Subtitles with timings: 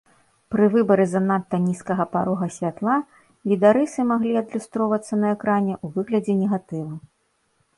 [0.53, 2.95] Пры выбары занадта нізкага парога святла
[3.51, 6.93] відарысы маглі адлюстроўвацца на экране ў выглядзе негатыву.